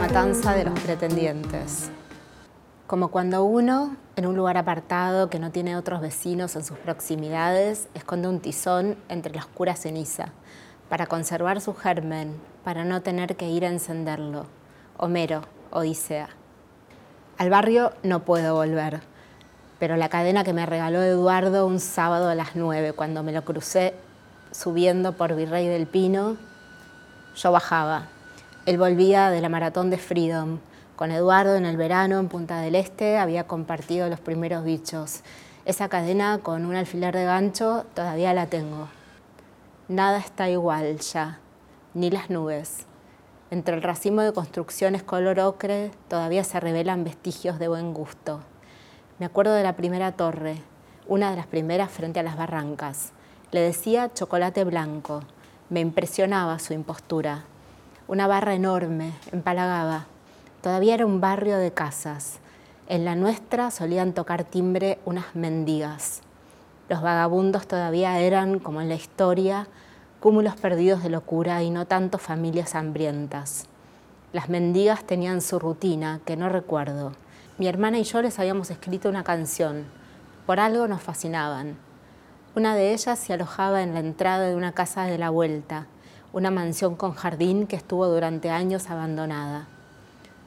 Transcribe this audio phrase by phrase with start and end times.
[0.00, 1.90] matanza de los pretendientes.
[2.86, 7.86] Como cuando uno, en un lugar apartado que no tiene otros vecinos en sus proximidades,
[7.92, 10.32] esconde un tizón entre la oscura ceniza,
[10.88, 14.46] para conservar su germen, para no tener que ir a encenderlo.
[14.96, 16.30] Homero, Odisea.
[17.36, 19.02] Al barrio no puedo volver,
[19.78, 23.44] pero la cadena que me regaló Eduardo un sábado a las nueve, cuando me lo
[23.44, 23.92] crucé
[24.50, 26.38] subiendo por Virrey del Pino,
[27.36, 28.08] yo bajaba.
[28.70, 30.60] Él volvía de la maratón de Freedom.
[30.94, 35.22] Con Eduardo en el verano en Punta del Este había compartido los primeros bichos.
[35.64, 38.86] Esa cadena con un alfiler de gancho todavía la tengo.
[39.88, 41.40] Nada está igual ya,
[41.94, 42.86] ni las nubes.
[43.50, 48.38] Entre el racimo de construcciones color ocre todavía se revelan vestigios de buen gusto.
[49.18, 50.62] Me acuerdo de la primera torre,
[51.08, 53.10] una de las primeras frente a las barrancas.
[53.50, 55.24] Le decía chocolate blanco.
[55.70, 57.49] Me impresionaba su impostura.
[58.10, 60.06] Una barra enorme, empalagaba.
[60.62, 62.40] Todavía era un barrio de casas.
[62.88, 66.22] En la nuestra solían tocar timbre unas mendigas.
[66.88, 69.68] Los vagabundos todavía eran, como en la historia,
[70.18, 73.66] cúmulos perdidos de locura y no tanto familias hambrientas.
[74.32, 77.12] Las mendigas tenían su rutina, que no recuerdo
[77.58, 79.84] mi hermana y yo les habíamos escrito una canción.
[80.46, 81.76] Por algo nos fascinaban.
[82.56, 85.86] Una de ellas se alojaba en la entrada de una casa de la vuelta,
[86.32, 89.66] una mansión con jardín que estuvo durante años abandonada.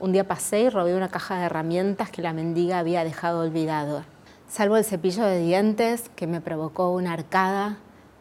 [0.00, 4.04] Un día pasé y robé una caja de herramientas que la mendiga había dejado olvidado.
[4.48, 7.78] Salvo el cepillo de dientes que me provocó una arcada,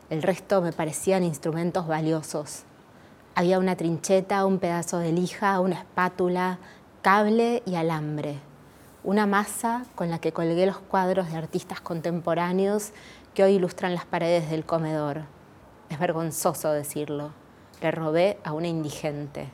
[0.10, 2.64] el resto me parecían instrumentos valiosos.
[3.36, 6.60] Había una trincheta, un pedazo de lija, una espátula,
[7.02, 8.40] cable y alambre
[9.08, 12.92] una masa con la que colgué los cuadros de artistas contemporáneos
[13.34, 15.22] que hoy ilustran las paredes del comedor.
[15.90, 17.32] Es vergonzoso decirlo.
[17.82, 19.50] Le robé a una indigente.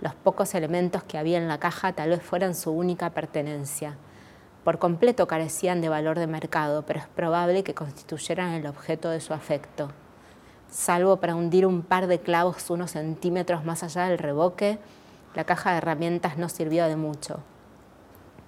[0.00, 3.96] Los pocos elementos que había en la caja tal vez fueran su única pertenencia.
[4.64, 9.20] Por completo carecían de valor de mercado, pero es probable que constituyeran el objeto de
[9.20, 9.90] su afecto.
[10.70, 14.78] Salvo para hundir un par de clavos unos centímetros más allá del reboque,
[15.34, 17.40] la caja de herramientas no sirvió de mucho.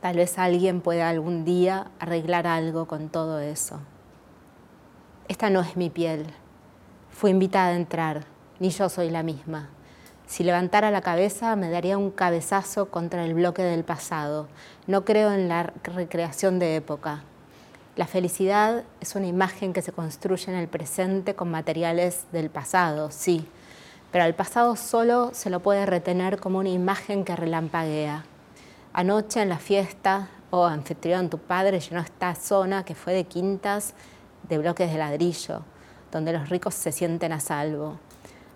[0.01, 3.81] Tal vez alguien pueda algún día arreglar algo con todo eso.
[5.29, 6.27] Esta no es mi piel.
[7.11, 8.25] Fui invitada a entrar,
[8.61, 9.69] ni yo soy la misma.
[10.27, 14.47] Si levantara la cabeza me daría un cabezazo contra el bloque del pasado.
[14.87, 17.25] No creo en la recreación de época.
[17.97, 23.11] La felicidad es una imagen que se construye en el presente con materiales del pasado,
[23.11, 23.45] sí,
[24.13, 28.25] pero al pasado solo se lo puede retener como una imagen que relampaguea.
[28.93, 33.95] Anoche en la fiesta, oh, anfitrión, tu padre llenó esta zona que fue de quintas
[34.49, 35.63] de bloques de ladrillo,
[36.13, 37.99] donde los ricos se sienten a salvo.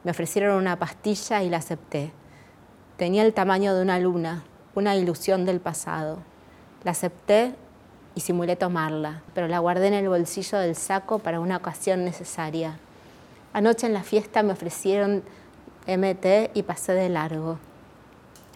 [0.04, 2.12] Me ofrecieron una pastilla y la acepté.
[2.98, 4.44] Tenía el tamaño de una luna,
[4.75, 6.19] una ilusión del pasado.
[6.84, 7.54] La acepté
[8.15, 12.78] y simulé tomarla, pero la guardé en el bolsillo del saco para una ocasión necesaria.
[13.54, 15.22] Anoche en la fiesta me ofrecieron
[15.87, 17.59] MT y pasé de largo.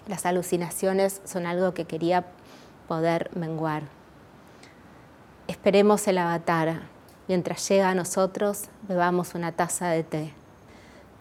[0.07, 2.27] Las alucinaciones son algo que quería
[2.89, 3.83] poder menguar.
[5.47, 6.83] Esperemos el avatar.
[7.27, 10.38] Mientras llega a nosotros, bebamos una taza de té.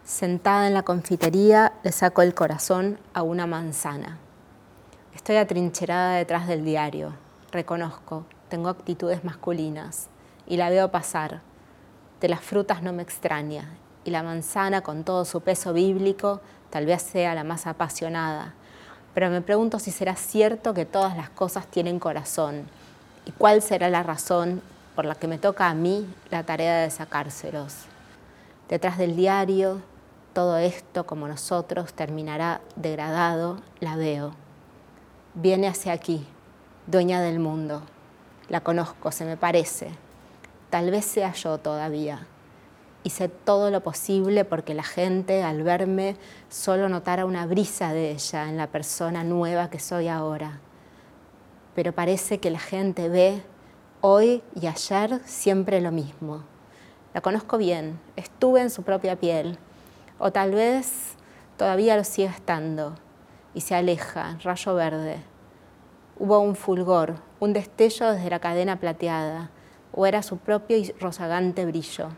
[0.07, 4.17] Sentada en la confitería, le saco el corazón a una manzana.
[5.13, 7.13] Estoy atrincherada detrás del diario.
[7.51, 10.07] Reconozco, tengo actitudes masculinas
[10.47, 11.41] y la veo pasar.
[12.21, 13.69] De las frutas no me extraña
[14.05, 16.39] y la manzana, con todo su peso bíblico,
[16.69, 18.53] tal vez sea la más apasionada
[19.17, 22.67] pero me pregunto si será cierto que todas las cosas tienen corazón
[23.25, 24.61] y cuál será la razón
[24.95, 27.85] por la que me toca a mí la tarea de sacárselos.
[28.69, 29.81] Detrás del diario,
[30.37, 34.33] todo esto como nosotros terminará degradado, la veo.
[35.33, 36.27] Viene hacia aquí,
[36.85, 37.81] dueña del mundo.
[38.47, 39.89] La conozco, se me parece.
[40.69, 42.27] Tal vez sea yo todavía
[43.03, 46.17] hice todo lo posible porque la gente al verme
[46.49, 50.59] solo notara una brisa de ella en la persona nueva que soy ahora.
[51.73, 53.41] Pero parece que la gente ve
[54.01, 56.43] hoy y ayer siempre lo mismo.
[57.15, 59.57] La conozco bien, estuve en su propia piel,
[60.19, 61.15] o tal vez
[61.57, 62.95] todavía lo sigue estando,
[63.53, 65.17] y se aleja, rayo verde.
[66.19, 69.51] Hubo un fulgor, un destello desde la cadena plateada,
[69.91, 72.09] o era su propio y rozagante brillo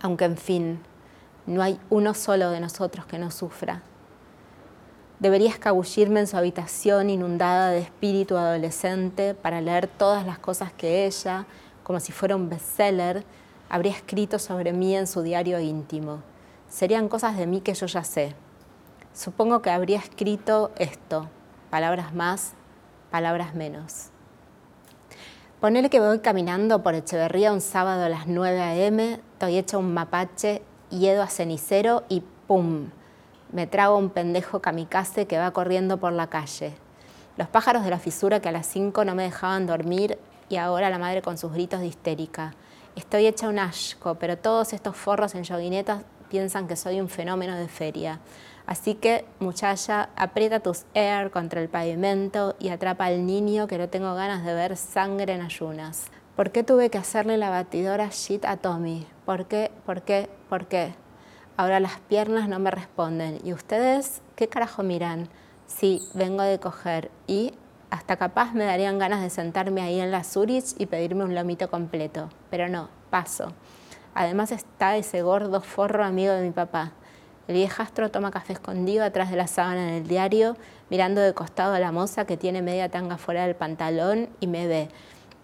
[0.00, 0.80] aunque en fin,
[1.46, 3.82] no hay uno solo de nosotros que no sufra.
[5.18, 11.06] Debería escabullirme en su habitación inundada de espíritu adolescente para leer todas las cosas que
[11.06, 11.44] ella,
[11.82, 13.24] como si fuera un bestseller,
[13.68, 16.22] habría escrito sobre mí en su diario íntimo.
[16.70, 18.34] Serían cosas de mí que yo ya sé.
[19.12, 21.28] Supongo que habría escrito esto,
[21.68, 22.54] palabras más,
[23.10, 24.10] palabras menos.
[25.60, 29.92] Ponele que voy caminando por Echeverría un sábado a las 9 a.m., estoy hecha un
[29.92, 32.90] mapache, yedo a cenicero y ¡pum!
[33.50, 36.72] Me trago un pendejo kamikaze que va corriendo por la calle.
[37.36, 40.18] Los pájaros de la fisura que a las 5 no me dejaban dormir
[40.48, 42.54] y ahora la madre con sus gritos de histérica.
[42.94, 47.56] Estoy hecha un asco, pero todos estos forros en yoguinetas piensan que soy un fenómeno
[47.56, 48.20] de feria.
[48.64, 53.88] Así que, muchacha, aprieta tus air contra el pavimento y atrapa al niño que no
[53.88, 56.06] tengo ganas de ver sangre en ayunas.
[56.36, 59.06] ¿Por qué tuve que hacerle la batidora shit a Tommy?
[59.26, 59.72] ¿Por qué?
[59.84, 60.30] ¿Por qué?
[60.48, 60.94] ¿Por qué?
[61.56, 63.40] Ahora las piernas no me responden.
[63.44, 65.28] ¿Y ustedes qué carajo miran?
[65.66, 67.52] Sí, vengo de coger y
[67.90, 71.68] hasta capaz me darían ganas de sentarme ahí en la Zurich y pedirme un lomito
[71.68, 72.30] completo.
[72.50, 73.52] Pero no, paso.
[74.14, 76.92] Además está ese gordo forro amigo de mi papá.
[77.48, 80.56] El viejastro toma café escondido atrás de la sábana en el diario,
[80.88, 84.66] mirando de costado a la moza que tiene media tanga fuera del pantalón y me
[84.66, 84.88] ve.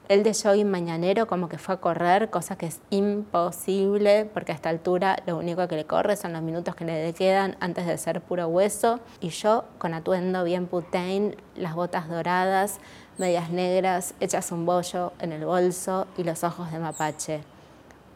[0.08, 4.54] El de jogging mañanero como que fue a correr, cosa que es imposible porque a
[4.54, 7.98] esta altura lo único que le corre son los minutos que le quedan antes de
[7.98, 9.00] ser puro hueso.
[9.20, 12.78] Y yo con atuendo bien putain, las botas doradas,
[13.18, 17.55] medias negras, hechas un bollo en el bolso y los ojos de mapache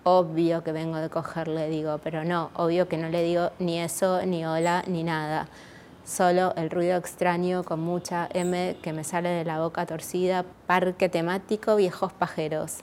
[0.04, 4.24] obvio que vengo de cogerle, digo, pero no, obvio que no le digo ni eso,
[4.24, 5.48] ni hola, ni nada.
[6.04, 11.08] Solo el ruido extraño con mucha M que me sale de la boca torcida, parque
[11.08, 12.78] temático, viejos pajeros.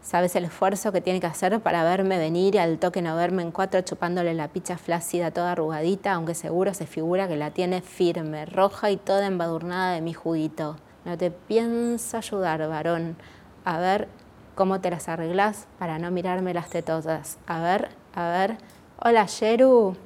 [0.00, 3.42] ¿Sabes el esfuerzo que tiene que hacer para verme venir y al toque no verme
[3.42, 7.82] en cuatro chupándole la picha flácida toda arrugadita, aunque seguro se figura que la tiene
[7.82, 10.76] firme, roja y toda embadurnada de mi juguito?
[11.04, 13.16] No te pienso ayudar, varón.
[13.64, 14.08] A ver,
[14.58, 17.38] cómo te las arreglas para no mirarme las tetotas.
[17.46, 18.58] A ver, a ver.
[19.00, 19.96] Hola, Yeru.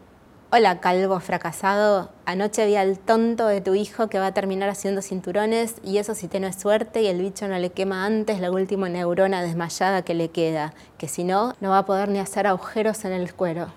[0.51, 2.11] Hola, calvo fracasado.
[2.27, 6.15] Anoche vi al tonto de tu hijo que va a terminar haciendo cinturones y eso
[6.15, 10.13] si tienes suerte y el bicho no le quema antes la última neurona desmayada que
[10.13, 13.69] le queda, que si no, no va a poder ni hacer agujeros en el cuero.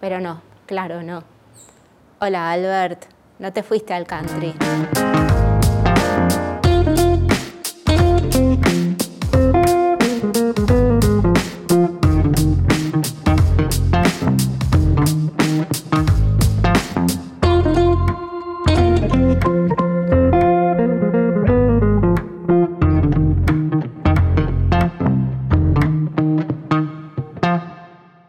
[0.00, 1.24] Pero no, claro, no.
[2.20, 3.02] Hola, Albert.
[3.40, 4.54] No te fuiste al country.